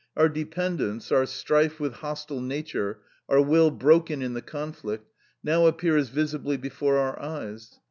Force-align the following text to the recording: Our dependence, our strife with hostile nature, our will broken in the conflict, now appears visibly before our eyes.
Our 0.17 0.29
dependence, 0.29 1.11
our 1.11 1.27
strife 1.27 1.79
with 1.79 1.93
hostile 1.93 2.41
nature, 2.41 3.01
our 3.29 3.39
will 3.39 3.69
broken 3.69 4.23
in 4.23 4.33
the 4.33 4.41
conflict, 4.41 5.07
now 5.43 5.67
appears 5.67 6.09
visibly 6.09 6.57
before 6.57 6.97
our 6.97 7.21
eyes. 7.21 7.79